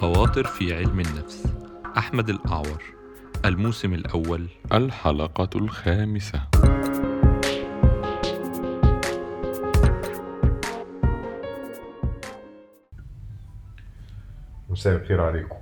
[0.00, 1.46] خواطر في علم النفس
[1.98, 2.82] أحمد الأعور
[3.44, 4.48] الموسم الأول.
[4.72, 6.42] الحلقة الخامسة.
[14.70, 15.56] مساء الخير عليكم.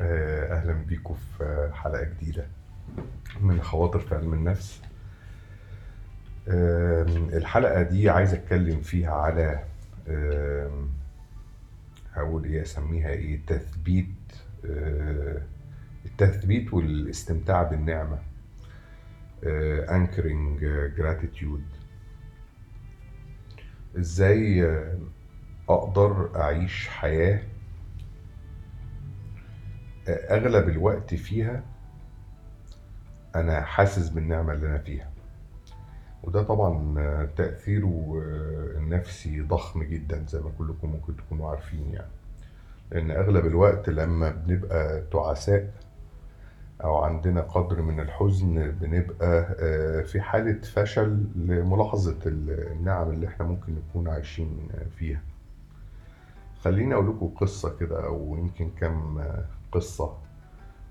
[0.00, 2.46] آه، أهلا بيكم في حلقة جديدة
[3.40, 4.80] من خواطر في علم النفس.
[6.48, 9.64] آم، الحلقة دي عايز أتكلم فيها على
[10.08, 10.88] آم،
[12.12, 14.06] هقول إيه أسميها إيه؟ تثبيت
[14.70, 15.42] آه،
[16.06, 18.18] التثبيت والاستمتاع بالنعمة.
[19.88, 20.60] anchoring
[20.96, 21.64] جراتيتيود
[23.98, 24.98] إزاي آه،
[25.68, 27.42] أقدر أعيش حياة
[30.08, 31.64] أغلب الوقت فيها
[33.36, 35.09] أنا حاسس بالنعمة اللي أنا فيها.
[36.24, 38.22] وده طبعا تأثيره
[38.76, 42.10] النفسي ضخم جدا زي ما كلكم ممكن تكونوا عارفين يعني.
[42.90, 45.70] لأن أغلب الوقت لما بنبقى تعساء
[46.84, 53.74] أو عندنا قدر من الحزن بنبقى آه، في حالة فشل لملاحظة النعم اللي إحنا ممكن
[53.74, 55.20] نكون عايشين فيها.
[56.60, 59.18] خليني أقول لكم قصة كده أو يمكن كم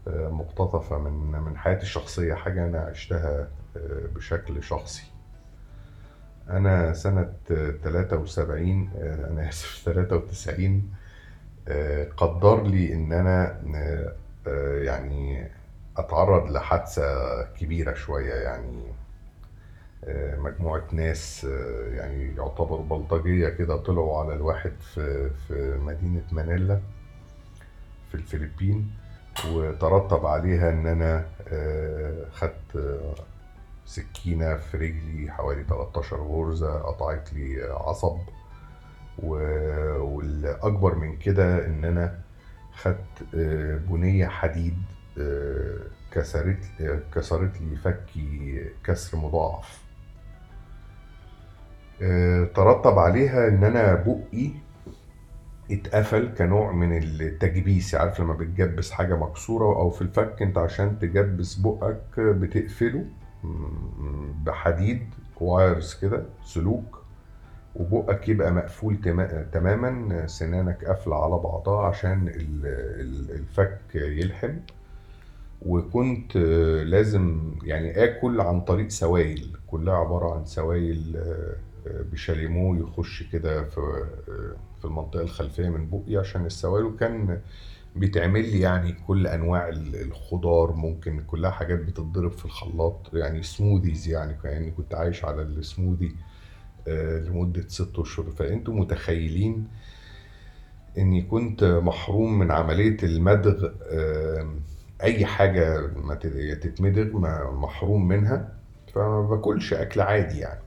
[0.07, 5.03] آه، مقتطفة من من حياتي الشخصية حاجة أنا عشتها آه، بشكل شخصي.
[6.49, 10.93] أنا سنة آه، 73 آه، أنا آسف 93
[11.67, 13.61] آه، قدر لي إن أنا
[14.47, 15.47] آه، يعني
[15.97, 18.83] أتعرض لحادثة كبيرة شوية يعني
[20.37, 21.43] مجموعة ناس
[21.93, 26.79] يعني يعتبر بلطجية كده طلعوا على الواحد في في مدينة مانيلا
[28.09, 28.91] في الفلبين
[29.47, 32.99] وترتب عليها أنا آه، خدت
[33.89, 38.17] سكينة في رجلي حوالي 13 غرزة قطعت لي عصب.
[39.97, 42.19] والأكبر من كده إن أنا
[42.73, 44.77] خدت آه، بنية حديد
[45.19, 45.79] آه،
[46.11, 46.59] كسرت
[47.13, 49.81] كسرت لي فكي كسر مضاعف.
[52.01, 54.51] آه، ترتب عليها إن أنا بقي
[55.71, 57.95] اتقفل كنوع من التجبيس.
[57.95, 63.05] عارف لما بتجبس حاجة مكسورة أو في الفك أنت عشان تجبس بقك بتقفله؟
[64.45, 65.01] بحديد
[65.41, 66.99] وايرز كده سلوك
[67.75, 72.65] وبقك يبقى مقفول تما- تماما سنانك قافلة على بعضها عشان ال-
[73.01, 74.53] ال- الفك يلحم.
[75.65, 76.37] وكنت
[76.85, 81.23] لازم يعني آكل عن طريق سوائل كلها عبارة عن سوائل
[82.11, 84.03] بشاليمو يخش كده في
[84.79, 87.39] في المنطقة الخلفية من بقي عشان السوائل وكان
[87.95, 94.07] بيتعمل لي يعني كل أنواع ال- الخضار ممكن كلها حاجات بتتضرب في الخلاط يعني سموذيز
[94.07, 96.15] يعني كأني كنت عايش على السموذي
[96.87, 98.25] آه، لمدة ست أشهر.
[98.31, 99.67] فانتم متخيلين
[100.97, 104.59] إني كنت محروم من عملية المدغ آم،
[105.03, 108.53] أي حاجة ما تت- تتمدغ ما- محروم منها
[108.93, 110.61] فما باكلش أكل عادي يعني.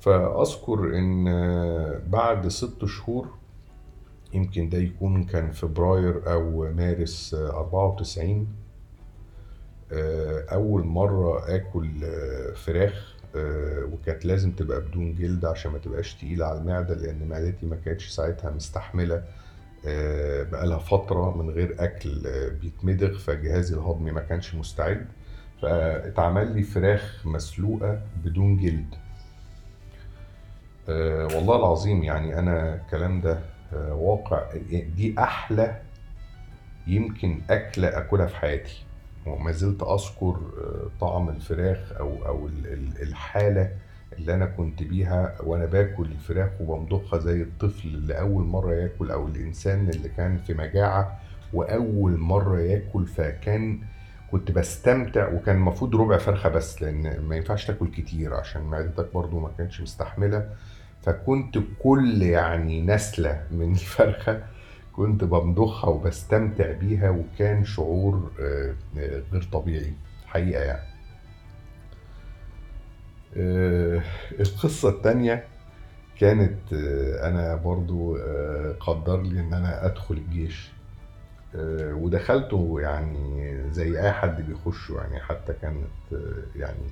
[0.00, 3.28] فأذكر إن آه، بعد ست شهور
[4.32, 8.48] يمكن ده يكون كان فبراير أو مارس آه، 94
[9.92, 16.14] آه، أول مرة آكل آه، فراخ آه، وكانت لازم تبقى بدون جلد عشان ما تبقاش
[16.14, 19.22] تقيلة على المعدة لأن معدتي ما كانتش ساعتها مستحملة.
[20.52, 25.06] بقالها فترة من غير أكل آه، بيتمضغ فجهازي الهضمي ما كانش مستعد.
[25.62, 28.94] فاتعمل لي فراخ مسلوقة بدون جلد.
[31.34, 33.38] والله العظيم يعني أنا الكلام ده
[33.76, 34.42] واقع
[34.96, 35.80] دي أحلى
[36.86, 38.84] يمكن أكلة أكلها في حياتي.
[39.26, 43.70] وما زلت أذكر آه، طعم الفراخ أو أو ال- ال- الحالة
[44.18, 49.26] اللي أنا كنت بيها وأنا باكل الفراخ وبمضخها زي الطفل اللي أول مرة ياكل أو
[49.26, 51.20] الإنسان اللي كان في مجاعة
[51.52, 53.80] وأول مرة ياكل فكان
[54.32, 59.40] كنت بستمتع وكان المفروض ربع فرخة بس لأن ما ينفعش تاكل كتير عشان معدتك برضو
[59.40, 60.48] ما كانش مستحملة.
[61.02, 64.42] فكنت كل يعني نسلة من الفرخة
[64.98, 69.92] كنت بمضخها وبستمتع بيها وكان شعور آه، آه، غير طبيعي
[70.26, 70.88] حقيقة يعني.
[73.36, 74.02] آه،
[74.40, 75.44] القصة التانية
[76.20, 76.72] كانت
[77.22, 78.16] أنا برضو
[78.80, 80.70] قدر لي إن أنا أدخل الجيش.
[81.74, 86.22] ودخلته يعني زي أي حد بيخشه يعني حتى كانت
[86.56, 86.90] يعني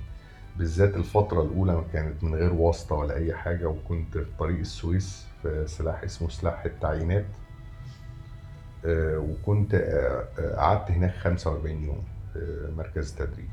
[0.57, 5.63] بالذات الفترة الأولى كانت من غير واسطة ولا أي حاجة وكنت في طريق السويس في
[5.67, 7.25] سلاح اسمه سلاح التعيينات.
[8.85, 13.49] آه، وكنت آه، آه، قعدت هناك 45 يوم في مركز تدريب.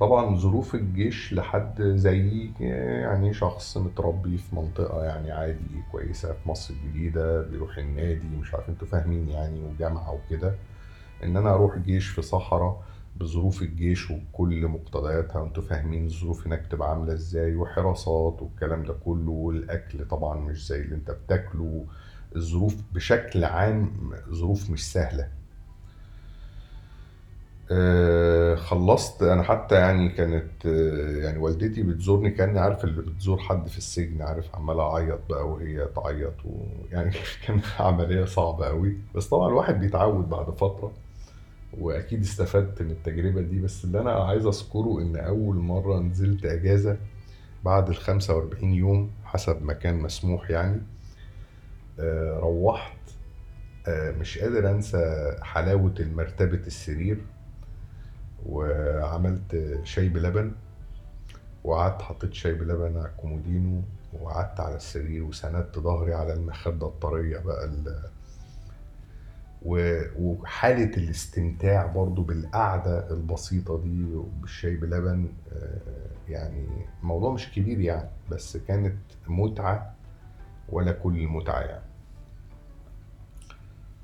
[0.00, 6.74] طبعا ظروف الجيش لحد زيي يعني شخص متربي في منطقة يعني عادي كويسة في مصر
[6.74, 10.54] الجديدة بيروح النادي مش عارف أنتوا فاهمين يعني وجامعة وكده.
[11.24, 12.82] إن أنا أروح جيش في صحراء
[13.16, 19.30] بظروف الجيش وكل مقتضياتها وأنتوا فاهمين الظروف هناك تبقى عاملة إزاي وحراسات والكلام ده كله
[19.30, 21.86] والأكل طبعا مش زي اللي أنت بتاكله.
[22.36, 25.28] الظروف بشكل عام ظروف مش سهلة.
[27.70, 29.22] آه، خلصت.
[29.22, 34.22] أنا حتى يعني كانت آه، يعني والدتي بتزورني كأني عارف اللي بتزور حد في السجن
[34.22, 37.12] عارف عمال أعيط بقى وهي تعيط ويعني
[37.46, 41.03] كانت عملية صعبة قوي بس طبعا الواحد بيتعود بعد فترة.
[41.80, 46.96] وأكيد استفدت من التجربة دي بس اللي أنا عايز أذكره إن أول مرة نزلت إجازة
[47.64, 50.80] بعد ال 45 يوم حسب ما كان مسموح يعني
[52.00, 52.96] آه، روحت
[53.88, 57.18] آه، مش قادر أنسى حلاوة المرتبة السرير
[58.46, 60.52] وعملت شاي بلبن
[61.64, 63.82] وقعدت حطيت شاي بلبن على الكومودينو
[64.20, 67.70] وقعدت على السرير وسندت ظهري على المخدة الطرية بقى.
[69.64, 74.06] وحالة الاستمتاع برضو بالقعدة البسيطة دي
[74.40, 75.80] بالشاي بلبن آه،
[76.28, 76.66] يعني
[77.02, 78.96] موضوع مش كبير يعني بس كانت
[79.28, 79.94] متعة
[80.68, 81.84] ولا كل المتعة يعني.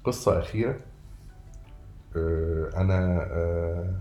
[0.04, 0.80] قصة أخيرة
[2.16, 3.94] آه، أنا آه،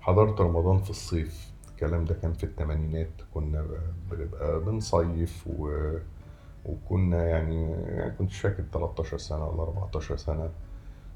[0.00, 3.66] حضرت رمضان في الصيف الكلام ده كان في التمانينات كنا
[4.10, 5.90] بنبقى بنصيف و...
[6.84, 7.76] وكنا يعني,
[8.18, 10.50] كنت فاكر 13 سنة ولا 14 سنة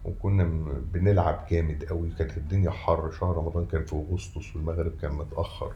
[0.05, 0.45] وكنا
[0.93, 2.11] بنلعب جامد قوي.
[2.19, 3.11] كانت الدنيا حر.
[3.11, 5.73] شهر رمضان كان في أغسطس والمغرب كان متأخر.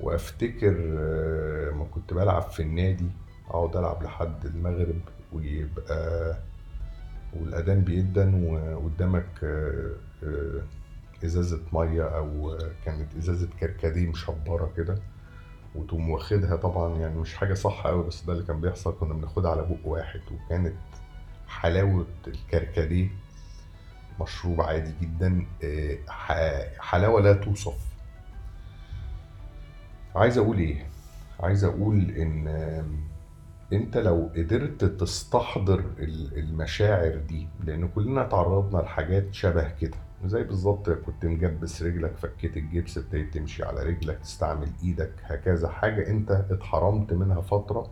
[0.00, 3.10] وأفتكر آه، لما كنت بلعب في النادي
[3.50, 5.00] أقعد ألعب لحد المغرب
[5.32, 6.36] ويبقى
[7.40, 10.62] والأذان بيدن وقدامك آه، آه،
[11.24, 14.98] إزازة مية أو كانت إزازة كركديه مشبرة كده.
[15.74, 19.50] وتقوم واخدها طبعا يعني مش حاجة صح قوي بس ده اللي كان بيحصل كنا بناخدها
[19.50, 20.74] على بق واحد وكانت
[21.48, 23.08] حلاوة الكركديه
[24.20, 27.74] مشروب عادي جدا آه، ح- حلاوة لا توصف.
[30.16, 30.86] عايز أقول إيه؟
[31.40, 32.96] عايز أقول إن آم،
[33.72, 39.96] أنت لو قدرت تستحضر ال- المشاعر دي لأن كلنا تعرضنا لحاجات شبه كده.
[40.24, 45.68] زي بالظبط كنت مجبس رجلك فكيت الجبس ابتديت تمشي على رجلك تستعمل إيدك هكذا.
[45.68, 47.90] حاجة انت اتحرمت منها فترة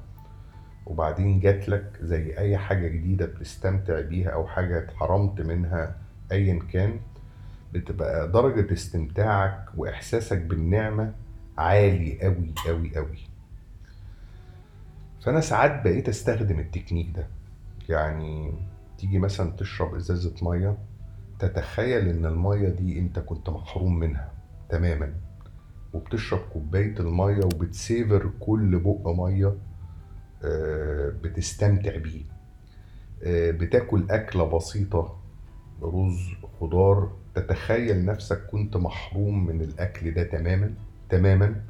[0.87, 5.97] وبعدين جات لك زي أي حاجة جديدة بتستمتع بيها أو حاجة اتحرمت منها
[6.33, 7.01] ايا كان
[7.73, 11.13] بتبقى درجة استمتاعك وإحساسك بالنعمة
[11.59, 13.19] عالي قوي قوي قوي
[15.21, 17.27] فأنا ساعات بقيت أستخدم التكنيك ده.
[17.89, 18.53] يعني
[18.99, 20.77] تيجي مثلا تشرب إزازة مية
[21.41, 24.33] تتخيل إن المية دي أنت كنت محروم منها
[24.69, 25.13] تماما
[25.93, 29.55] وبتشرب كوباية المية وبتسيفر كل بق مية
[30.45, 32.23] آه، بتستمتع بيه.
[33.23, 35.21] آه، بتاكل أكلة بسيطة
[35.83, 36.19] رز
[36.61, 40.75] خضار تتخيل نفسك كنت محروم من الأكل ده تماما
[41.09, 41.61] تماما.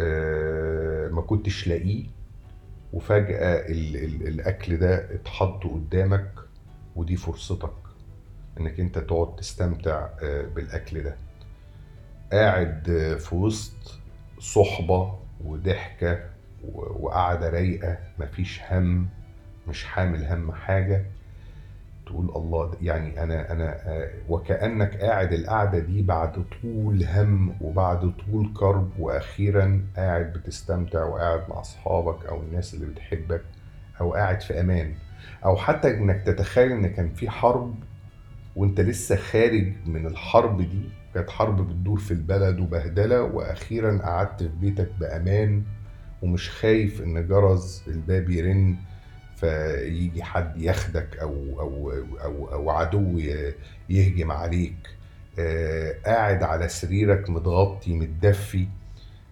[0.00, 2.04] آه، ما كنتش لاقيه
[2.92, 6.32] وفجأة ال ال الأكل ده اتحط قدامك
[6.96, 7.83] ودي فرصتك.
[8.60, 11.16] إنك أنت تقعد تستمتع آه، بالأكل ده.
[12.32, 12.82] قاعد
[13.20, 13.98] في وسط
[14.40, 16.18] صحبة وضحكة
[16.64, 19.08] و- وقعدة رايقة مفيش هم
[19.68, 21.04] مش حامل هم حاجة.
[22.06, 28.52] تقول الله يعني أنا أنا آه، وكأنك قاعد القعدة دي بعد طول هم وبعد طول
[28.56, 33.42] كرب وأخيرا قاعد بتستمتع وقاعد مع أصحابك أو الناس اللي بتحبك
[34.00, 34.94] أو قاعد في أمان.
[35.44, 37.74] أو حتى إنك تتخيل إن كان في حرب
[38.56, 40.82] وانت لسه خارج من الحرب دي
[41.14, 45.62] كانت حرب بتدور في البلد وبهدلة وأخيرا قعدت في بيتك بأمان
[46.22, 48.76] ومش خايف إن جرس الباب يرن
[49.36, 51.92] فيجي حد ياخدك أو أو
[52.24, 53.18] أو أو عدو
[53.88, 54.76] يهجم عليك.
[55.38, 58.66] آه، قاعد على سريرك متغطي متدفي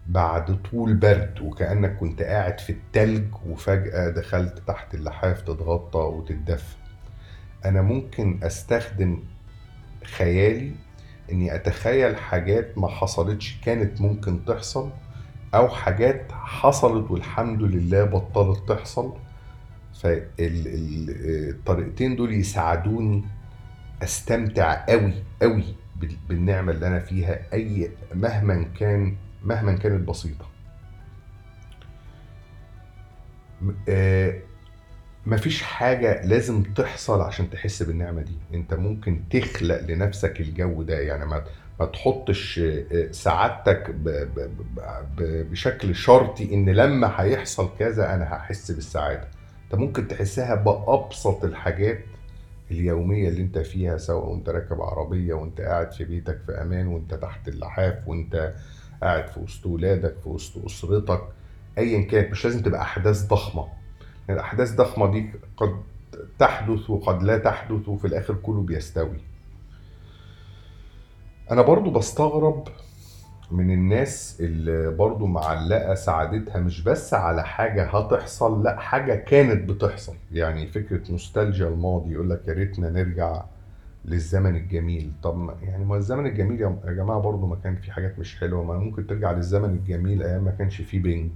[0.07, 6.77] بعد طول برد وكأنك كنت قاعد في التلج وفجأة دخلت تحت اللحاف تتغطى وتتدفى.
[7.65, 9.23] أنا ممكن أستخدم
[10.05, 10.73] خيالي
[11.33, 14.91] إني أتخيل حاجات ما حصلتش كانت ممكن تحصل
[15.55, 19.17] أو حاجات حصلت والحمد لله بطلت تحصل.
[20.03, 23.25] فالطريقتين دول يساعدوني
[24.03, 25.65] أستمتع قوي قوي
[25.97, 30.09] بال- بالنعمة اللي أنا فيها أي مهما كان مهما كانت
[33.89, 34.39] آه،
[35.27, 38.37] مفيش حاجة لازم تحصل عشان تحس بالنعمة دي.
[38.55, 41.45] انت ممكن تخلق لنفسك الجو ده يعني ما,
[41.81, 43.95] ما تحطش آه، سعادتك
[45.21, 49.29] بشكل شرطي ان لما هيحصل كذا أنا هحس بالسعادة.
[49.65, 51.99] انت ممكن تحسها بأبسط الحاجات
[52.71, 57.15] اليومية اللي انت فيها سواء وانت راكب عربية وانت قاعد في بيتك في أمان وانت
[57.15, 58.53] تحت اللحاف وانت
[59.03, 61.21] قاعد في وسط ولادك في وسط أسرتك
[61.79, 62.31] ايا كانت.
[62.31, 63.82] مش لازم تبقى أحداث ضخمة.
[64.33, 65.77] الأحداث الضخمه دي قد
[66.39, 69.19] تحدث وقد لا تحدث وفي الآخر كله بيستوي.
[71.51, 72.69] أنا برضو بستغرب
[73.51, 80.15] من الناس اللي برضو معلقة سعادتها مش بس على حاجة هتحصل لأ حاجة كانت بتحصل.
[80.33, 83.43] يعني فكرة نوستالجيا الماضي يقول لك يا ريتنا نرجع
[84.05, 85.13] للزمن الجميل.
[85.23, 88.65] طب ما- يعني ما الزمن الجميل يا جماعة برضو ما كان في حاجات مش حلوة.
[88.65, 91.31] ما ممكن ترجع للزمن الجميل أيام ما كانش فيه بنج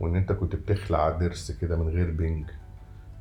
[0.00, 2.44] وإن أنت كنت بتخلع ضرس كده من غير بنج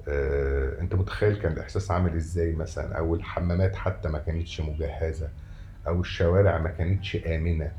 [0.07, 5.29] آه، أنت متخيل كان الإحساس عامل إزاي مثلا؟ أو الحمامات حتى ما كانتش مجهزة
[5.87, 7.71] أو الشوارع ما كانتش آمنة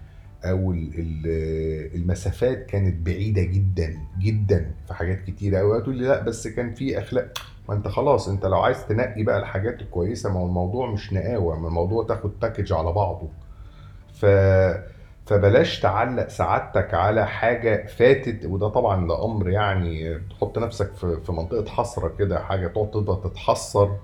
[0.44, 5.58] أو ال- ال- المسافات كانت بعيدة جدا جدا في حاجات كتيرة.
[5.58, 7.32] قوي تقول لي لأ بس كان في أخلاق.
[7.68, 11.58] ما أنت خلاص أنت لو عايز تنقي بقى الحاجات الكويسة ما هو الموضوع مش نقاوة
[11.60, 13.28] ما الموضوع تاخد باكج على بعضه.
[14.14, 14.24] ف
[15.26, 21.70] فبلاش تعلق سعادتك على حاجة فاتت وده طبعا ده أمر يعني تحط نفسك في منطقة
[21.70, 23.96] حسرة كده حاجة تقعد تفضل تتحسر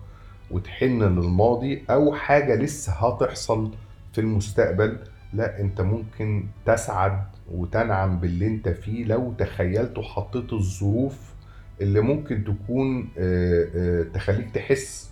[0.50, 3.70] وتحن للماضي أو حاجة لسه هتحصل
[4.12, 4.98] في المستقبل.
[5.32, 11.32] لا أنت ممكن تسعد وتنعم باللي أنت فيه لو تخيلت وحطيت الظروف
[11.80, 15.10] اللي ممكن تكون آه، آه، تخليك تحس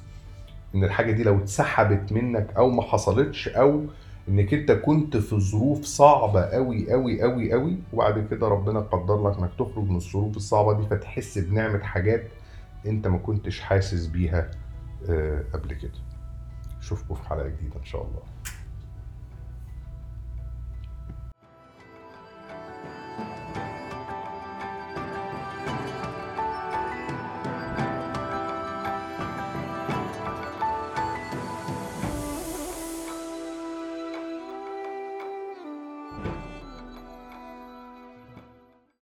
[0.74, 3.84] إن الحاجة دي لو اتسحبت منك أو ما حصلتش أو
[4.30, 9.38] إنك أنت كنت في ظروف صعبة قوي قوي قوي قوي وبعد كده ربنا قدر لك
[9.38, 12.24] إنك تخرج من الظروف الصعبة دي فتحس بنعمة حاجات
[12.86, 14.50] أنت ما كنتش حاسس بيها
[15.08, 15.90] آه، قبل كده.
[16.80, 18.22] أشوفكم في حلقة جديدة إن شاء الله.